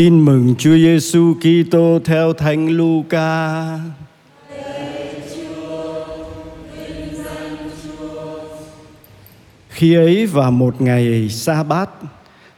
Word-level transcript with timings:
Tin 0.00 0.24
mừng 0.24 0.54
Chúa 0.58 0.76
Giêsu 0.76 1.34
Kitô 1.34 1.98
theo 2.04 2.32
Thánh 2.32 2.68
Luca. 2.68 3.78
Khi 9.68 9.94
ấy 9.94 10.26
vào 10.26 10.50
một 10.50 10.80
ngày 10.80 11.28
sa 11.28 11.62
bát, 11.62 11.90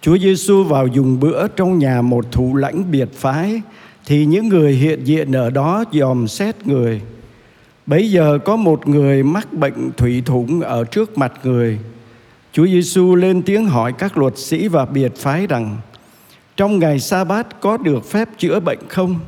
Chúa 0.00 0.18
Giêsu 0.18 0.64
vào 0.64 0.86
dùng 0.86 1.20
bữa 1.20 1.48
trong 1.48 1.78
nhà 1.78 2.02
một 2.02 2.32
thủ 2.32 2.56
lãnh 2.56 2.90
biệt 2.90 3.08
phái 3.12 3.62
thì 4.06 4.26
những 4.26 4.48
người 4.48 4.72
hiện 4.72 5.04
diện 5.04 5.32
ở 5.32 5.50
đó 5.50 5.84
dòm 5.92 6.28
xét 6.28 6.66
người. 6.66 7.00
Bấy 7.86 8.10
giờ 8.10 8.38
có 8.44 8.56
một 8.56 8.88
người 8.88 9.22
mắc 9.22 9.52
bệnh 9.52 9.90
thủy 9.96 10.22
thủng 10.26 10.60
ở 10.60 10.84
trước 10.84 11.18
mặt 11.18 11.32
người. 11.44 11.78
Chúa 12.52 12.66
Giêsu 12.66 13.14
lên 13.14 13.42
tiếng 13.42 13.66
hỏi 13.66 13.92
các 13.92 14.18
luật 14.18 14.38
sĩ 14.38 14.68
và 14.68 14.84
biệt 14.86 15.16
phái 15.16 15.46
rằng: 15.46 15.76
trong 16.58 16.78
ngày 16.78 17.00
sa 17.00 17.24
bát 17.24 17.60
có 17.60 17.76
được 17.76 18.10
phép 18.10 18.28
chữa 18.38 18.60
bệnh 18.60 18.78
không? 18.88 19.18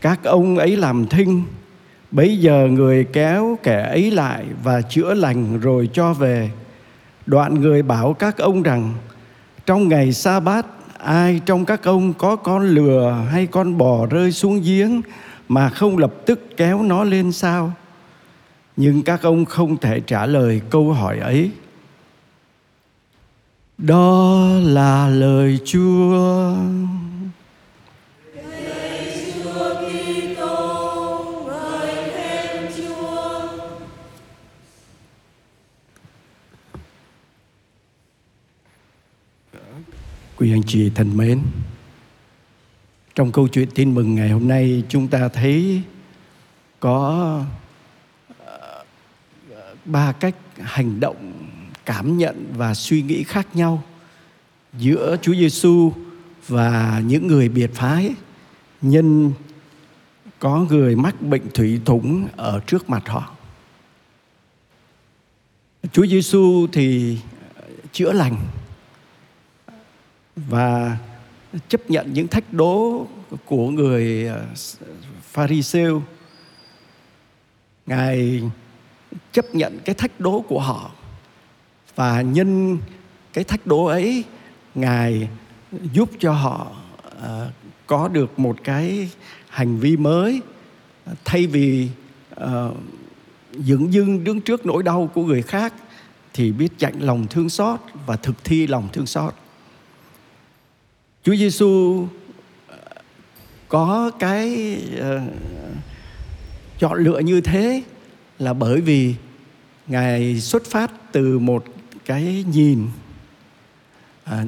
Các 0.00 0.24
ông 0.24 0.58
ấy 0.58 0.76
làm 0.76 1.06
thinh 1.06 1.42
bấy 2.10 2.38
giờ 2.38 2.68
người 2.70 3.04
kéo 3.12 3.58
kẻ 3.62 3.82
ấy 3.82 4.10
lại 4.10 4.44
và 4.62 4.82
chữa 4.82 5.14
lành 5.14 5.60
rồi 5.60 5.88
cho 5.92 6.12
về. 6.12 6.50
Đoạn 7.26 7.60
người 7.60 7.82
bảo 7.82 8.14
các 8.14 8.38
ông 8.38 8.62
rằng, 8.62 8.92
trong 9.66 9.88
ngày 9.88 10.12
sa 10.12 10.40
bát 10.40 10.66
ai 10.98 11.40
trong 11.46 11.64
các 11.64 11.84
ông 11.84 12.12
có 12.12 12.36
con 12.36 12.68
lừa 12.68 13.26
hay 13.30 13.46
con 13.46 13.78
bò 13.78 14.06
rơi 14.06 14.32
xuống 14.32 14.60
giếng 14.64 15.02
mà 15.48 15.68
không 15.68 15.98
lập 15.98 16.14
tức 16.26 16.56
kéo 16.56 16.82
nó 16.82 17.04
lên 17.04 17.32
sao? 17.32 17.72
Nhưng 18.76 19.02
các 19.02 19.22
ông 19.22 19.44
không 19.44 19.76
thể 19.76 20.00
trả 20.00 20.26
lời 20.26 20.60
câu 20.70 20.92
hỏi 20.92 21.18
ấy 21.18 21.50
đó 23.78 24.48
là 24.62 25.08
lời 25.08 25.58
Chúa. 25.64 26.54
Quý 40.36 40.52
anh 40.52 40.62
chị 40.66 40.90
thân 40.94 41.16
mến, 41.16 41.40
trong 43.14 43.32
câu 43.32 43.48
chuyện 43.48 43.68
tin 43.74 43.94
mừng 43.94 44.14
ngày 44.14 44.30
hôm 44.30 44.48
nay 44.48 44.82
chúng 44.88 45.08
ta 45.08 45.28
thấy 45.28 45.82
có 46.80 47.40
ờ, 48.46 48.84
ba 49.84 50.12
cách 50.12 50.34
hành 50.58 51.00
động 51.00 51.46
cảm 51.86 52.18
nhận 52.18 52.52
và 52.56 52.74
suy 52.74 53.02
nghĩ 53.02 53.22
khác 53.22 53.48
nhau 53.54 53.82
giữa 54.78 55.16
Chúa 55.22 55.34
Giêsu 55.34 55.92
và 56.48 57.02
những 57.06 57.26
người 57.26 57.48
biệt 57.48 57.70
phái 57.74 58.14
nhân 58.82 59.32
có 60.38 60.66
người 60.70 60.96
mắc 60.96 61.22
bệnh 61.22 61.50
thủy 61.54 61.80
thủng 61.84 62.28
ở 62.36 62.60
trước 62.66 62.90
mặt 62.90 63.08
họ. 63.08 63.30
Chúa 65.92 66.06
Giêsu 66.06 66.66
thì 66.72 67.18
chữa 67.92 68.12
lành 68.12 68.36
và 70.36 70.98
chấp 71.68 71.90
nhận 71.90 72.12
những 72.12 72.28
thách 72.28 72.52
đố 72.52 73.06
của 73.44 73.70
người 73.70 74.26
ờ, 74.26 74.46
Pharisêu. 75.22 76.02
Ngài 77.86 78.42
chấp 79.32 79.54
nhận 79.54 79.78
cái 79.84 79.94
thách 79.94 80.20
đố 80.20 80.44
của 80.48 80.60
họ 80.60 80.90
và 81.96 82.22
nhân 82.22 82.78
cái 83.32 83.44
thách 83.44 83.66
đố 83.66 83.84
ấy 83.84 84.24
ngài 84.74 85.28
giúp 85.92 86.10
cho 86.18 86.32
họ 86.32 86.70
uh, 87.06 87.22
có 87.86 88.08
được 88.08 88.38
một 88.38 88.56
cái 88.64 89.10
hành 89.48 89.78
vi 89.78 89.96
mới 89.96 90.40
thay 91.24 91.46
vì 91.46 91.88
uh, 92.42 92.76
dưng 93.58 94.24
đứng 94.24 94.40
trước 94.40 94.66
nỗi 94.66 94.82
đau 94.82 95.10
của 95.14 95.24
người 95.24 95.42
khác 95.42 95.74
thì 96.32 96.52
biết 96.52 96.68
chạnh 96.78 97.00
lòng 97.00 97.26
thương 97.30 97.48
xót 97.48 97.80
và 98.06 98.16
thực 98.16 98.44
thi 98.44 98.66
lòng 98.66 98.88
thương 98.92 99.06
xót. 99.06 99.34
Chúa 101.22 101.36
Giêsu 101.36 102.06
ờ, 102.68 102.78
có 103.68 104.10
cái 104.18 104.76
uh, 104.98 105.22
chọn 106.78 106.98
lựa 106.98 107.18
như 107.18 107.40
thế 107.40 107.82
là 108.38 108.52
bởi 108.52 108.80
vì 108.80 109.14
ngài 109.86 110.40
xuất 110.40 110.64
phát 110.64 111.12
từ 111.12 111.38
một 111.38 111.64
cái 112.04 112.44
nhìn. 112.52 112.88
À, 114.24 114.44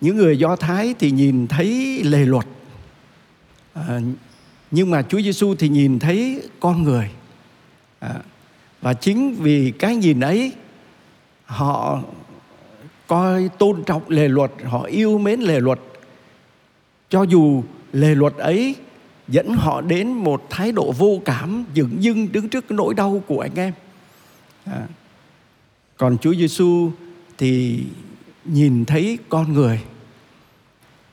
những 0.00 0.16
người 0.16 0.38
do 0.38 0.56
thái 0.56 0.94
thì 0.98 1.10
nhìn 1.10 1.46
thấy 1.46 2.00
lề 2.04 2.24
luật. 2.24 2.46
À, 3.74 4.00
nhưng 4.70 4.90
mà 4.90 5.02
chúa 5.02 5.20
giêsu 5.20 5.54
thì 5.54 5.68
nhìn 5.68 5.98
thấy 5.98 6.42
con 6.60 6.82
người. 6.82 7.10
À, 8.00 8.14
và 8.80 8.94
chính 8.94 9.34
vì 9.34 9.72
cái 9.78 9.96
nhìn 9.96 10.20
ấy 10.20 10.52
họ 11.44 12.02
coi 13.06 13.48
tôn 13.58 13.82
trọng 13.86 14.08
lề 14.08 14.28
luật 14.28 14.50
họ 14.64 14.82
yêu 14.82 15.18
mến 15.18 15.40
lề 15.40 15.60
luật. 15.60 15.78
Cho 17.08 17.22
dù 17.22 17.62
lề 17.92 18.14
luật 18.14 18.34
ấy 18.36 18.74
dẫn 19.28 19.54
họ 19.54 19.80
đến 19.80 20.08
một 20.08 20.46
thái 20.50 20.72
độ 20.72 20.92
vô 20.92 21.20
cảm 21.24 21.64
dửng 21.74 22.02
dưng 22.02 22.32
đứng 22.32 22.48
trước 22.48 22.68
cái 22.68 22.76
nỗi 22.76 22.94
đau 22.94 23.22
của 23.26 23.40
anh 23.40 23.54
em. 23.54 23.72
À, 24.64 24.86
còn 25.96 26.18
Chúa 26.18 26.34
Giêsu 26.34 26.90
thì 27.38 27.82
nhìn 28.44 28.84
thấy 28.84 29.18
con 29.28 29.52
người. 29.52 29.80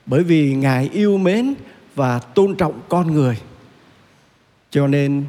Bởi 0.05 0.23
vì 0.23 0.53
ngài 0.55 0.89
yêu 0.93 1.17
mến 1.17 1.53
và 1.95 2.19
tôn 2.19 2.55
trọng 2.55 2.81
con 2.89 3.13
người. 3.13 3.37
Cho 4.71 4.87
nên 4.87 5.25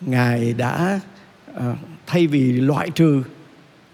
ngài 0.00 0.52
đã 0.52 1.00
ờ, 1.54 1.76
thay 2.06 2.26
vì 2.26 2.52
loại 2.52 2.90
trừ 2.90 3.22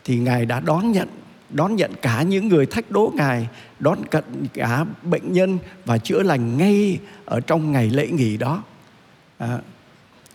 thì 0.05 0.19
ngài 0.19 0.47
đã 0.47 0.61
đón 0.61 0.93
nhận 0.93 1.09
đón 1.51 1.77
nhận 1.77 1.93
cả 2.03 2.23
những 2.23 2.49
người 2.49 2.67
thách 2.67 2.91
đố 2.91 3.13
ngài 3.17 3.49
đón 3.79 3.99
cận 4.11 4.25
cả 4.55 4.85
bệnh 5.03 5.33
nhân 5.33 5.59
và 5.85 5.99
chữa 5.99 6.23
lành 6.23 6.59
ngay 6.59 6.99
ở 7.25 7.41
trong 7.41 7.73
ngày 7.73 7.91
lễ 7.91 8.09
nghỉ 8.09 8.37
đó. 8.37 8.63
À, 9.39 9.59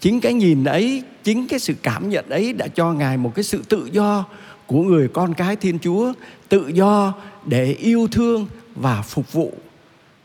chính 0.05 0.21
cái 0.21 0.33
nhìn 0.33 0.63
ấy 0.63 1.03
chính 1.23 1.47
cái 1.47 1.59
sự 1.59 1.73
cảm 1.83 2.09
nhận 2.09 2.29
ấy 2.29 2.53
đã 2.53 2.67
cho 2.67 2.93
ngài 2.93 3.17
một 3.17 3.35
cái 3.35 3.43
sự 3.43 3.63
tự 3.69 3.89
do 3.91 4.25
của 4.65 4.83
người 4.83 5.07
con 5.07 5.33
cái 5.33 5.55
Thiên 5.55 5.79
Chúa 5.79 6.13
tự 6.49 6.67
do 6.67 7.13
để 7.45 7.71
yêu 7.71 8.07
thương 8.11 8.47
và 8.75 9.01
phục 9.01 9.33
vụ. 9.33 9.53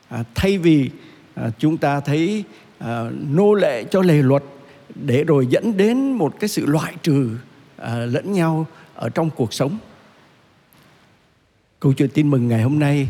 À, 0.08 0.24
thay 0.34 0.58
vì 0.58 0.90
à, 1.34 1.50
chúng 1.58 1.76
ta 1.76 2.00
thấy 2.00 2.44
à, 2.78 3.10
nô 3.30 3.54
lệ 3.54 3.84
cho 3.84 4.02
lề 4.02 4.22
luật 4.22 4.42
để 4.94 5.24
rồi 5.24 5.46
dẫn 5.46 5.76
đến 5.76 6.12
một 6.12 6.40
cái 6.40 6.48
sự 6.48 6.66
loại 6.66 6.94
trừ 7.02 7.30
à, 7.76 7.94
lẫn 7.94 8.32
nhau 8.32 8.66
ở 8.94 9.08
trong 9.08 9.30
cuộc 9.30 9.52
sống. 9.54 9.78
Câu 11.80 11.92
chuyện 11.92 12.10
tin 12.14 12.30
mừng 12.30 12.48
ngày 12.48 12.62
hôm 12.62 12.78
nay 12.78 13.08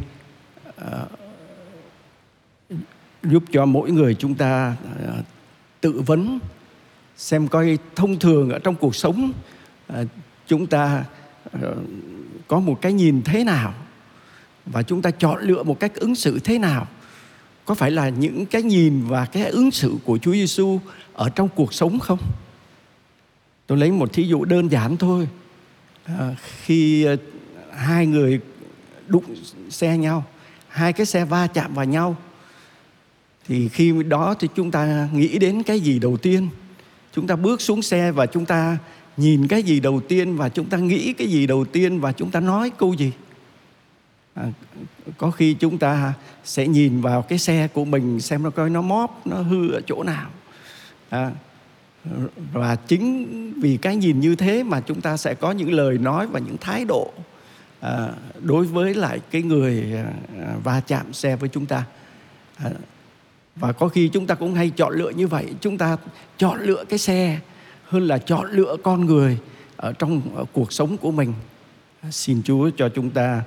à, 0.77 1.05
giúp 3.23 3.43
cho 3.53 3.67
mỗi 3.67 3.91
người 3.91 4.15
chúng 4.15 4.35
ta 4.35 4.77
à, 5.07 5.15
tự 5.81 6.03
vấn 6.07 6.39
xem 7.21 7.49
coi 7.49 7.79
thông 7.97 8.19
thường 8.19 8.51
ở 8.51 8.59
trong 8.59 8.75
cuộc 8.75 8.97
sống 8.97 9.33
ờ, 9.87 10.05
chúng 10.47 10.67
ta 10.67 11.05
ờ, 11.53 11.77
có 12.49 12.61
một 12.61 12.79
cái 12.81 12.93
nhìn 12.93 13.23
thế 13.25 13.45
nào 13.45 13.75
và 14.67 14.83
chúng 14.83 15.03
ta 15.03 15.11
chọn 15.11 15.43
lựa 15.43 15.63
một 15.63 15.81
cách 15.81 15.95
ứng 15.95 16.15
xử 16.15 16.39
thế 16.39 16.59
nào 16.59 16.87
có 17.65 17.75
phải 17.75 17.91
là 17.91 18.09
những 18.09 18.47
cái 18.47 18.63
nhìn 18.63 19.05
và 19.07 19.25
cái 19.25 19.45
ứng 19.45 19.71
xử 19.71 19.95
của 20.05 20.19
Chúa 20.19 20.33
Giêsu 20.33 20.81
ở 21.15 21.29
trong 21.29 21.49
cuộc 21.55 21.75
sống 21.75 21.99
không? 21.99 22.19
Tôi 23.67 23.79
lấy 23.79 23.91
một 23.91 24.13
thí 24.13 24.23
dụ 24.23 24.45
đơn 24.45 24.69
giản 24.69 24.97
thôi. 24.97 25.29
À, 26.05 26.37
khi 26.65 27.07
hai 27.73 28.07
người 28.07 28.41
đụng 29.07 29.25
xe 29.71 29.99
nhau, 29.99 30.25
hai 30.69 30.93
cái 30.93 31.07
xe 31.07 31.25
va 31.25 31.47
chạm 31.47 31.75
vào 31.75 31.85
nhau 31.85 32.17
thì 33.47 33.69
khi 33.69 34.03
đó 34.03 34.35
thì 34.41 34.49
chúng 34.55 34.71
ta 34.71 35.09
nghĩ 35.13 35.39
đến 35.39 35.63
cái 35.63 35.81
gì 35.81 35.99
đầu 35.99 36.17
tiên? 36.17 36.49
Chúng 37.13 37.27
ta 37.27 37.37
bước 37.37 37.61
xuống 37.61 37.83
xe 37.83 38.13
và 38.13 38.27
chúng 38.27 38.47
ta 38.47 38.79
nhìn 39.17 39.49
cái 39.49 39.63
gì 39.63 39.81
đầu 39.81 40.01
tiên 40.01 40.37
và 40.37 40.49
chúng 40.49 40.67
ta 40.67 40.77
nghĩ 40.77 41.13
cái 41.13 41.27
gì 41.27 41.47
đầu 41.47 41.65
tiên 41.65 42.01
và 42.01 42.13
chúng 42.13 42.31
ta 42.31 42.41
nói 42.41 42.71
câu 42.79 42.95
gì? 42.95 43.13
À, 44.35 44.45
có 45.19 45.31
khi 45.31 45.55
chúng 45.55 45.79
ta 45.79 46.13
sẽ 46.45 46.67
nhìn 46.67 47.01
vào 47.01 47.23
cái 47.23 47.39
xe 47.39 47.69
của 47.69 47.85
mình 47.85 48.21
xem 48.21 48.43
nó 48.43 48.51
coi 48.51 48.71
nó 48.71 48.83
móp 48.83 49.27
nó 49.27 49.37
hư 49.37 49.73
ở 49.73 49.81
chỗ 49.87 50.03
nào. 50.03 50.31
À, 51.11 51.31
và 52.53 52.77
chính 52.77 53.27
vì 53.61 53.77
cái 53.77 53.97
nhìn 53.97 54.21
như 54.21 54.37
thế 54.37 54.63
mà 54.63 54.81
chúng 54.81 55.01
ta 55.01 55.17
sẽ 55.17 55.35
có 55.35 55.53
những 55.53 55.73
lời 55.73 55.99
nói 55.99 56.27
và 56.27 56.41
những 56.41 56.57
thái 56.61 56.85
độ 56.85 57.13
à, 57.81 58.09
đối 58.41 58.67
với 58.67 58.95
lại 58.95 59.21
cái 59.31 59.43
người 59.43 59.93
à, 59.97 60.55
va 60.65 60.81
chạm 60.81 61.13
xe 61.13 61.37
với 61.37 61.49
chúng 61.49 61.67
ta. 61.67 61.85
À, 62.57 62.71
và 63.61 63.73
có 63.73 63.89
khi 63.89 64.09
chúng 64.09 64.27
ta 64.27 64.35
cũng 64.35 64.55
hay 64.55 64.71
chọn 64.71 64.93
lựa 64.93 65.11
như 65.11 65.27
vậy 65.27 65.47
chúng 65.61 65.79
ta 65.79 65.97
chọn 66.39 66.61
lựa 66.61 66.85
cái 66.89 66.99
xe 66.99 67.39
hơn 67.85 68.07
là 68.07 68.19
chọn 68.19 68.51
lựa 68.51 68.77
con 68.83 69.07
người 69.07 69.39
ở 69.77 69.93
trong 69.93 70.37
ở 70.37 70.45
cuộc 70.53 70.73
sống 70.73 70.97
của 70.97 71.11
mình 71.11 71.33
xin 72.11 72.43
chúa 72.43 72.71
cho 72.77 72.89
chúng 72.89 73.11
ta 73.11 73.43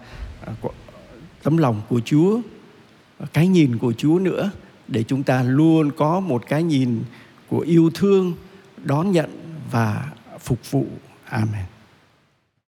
à, 0.46 0.54
tấm 1.44 1.58
lòng 1.58 1.82
của 1.90 2.02
chúa 2.06 2.40
cái 3.34 3.48
nhìn 3.48 3.78
của 3.78 3.94
Chúa 3.94 4.20
nữa 4.20 4.52
để 4.88 5.04
chúng 5.04 5.24
ta 5.24 5.44
luôn 5.44 5.92
có 5.92 6.20
một 6.20 6.44
cái 6.48 6.64
nhìn 6.64 7.04
của 7.50 7.60
yêu 7.60 7.92
thương, 7.94 8.34
đón 8.84 9.12
nhận 9.12 9.30
và 9.72 10.12
phục 10.40 10.72
vụ. 10.72 10.86
Amen. 11.26 11.73